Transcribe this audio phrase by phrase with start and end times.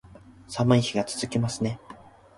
[0.49, 1.79] 寒い日が続きますね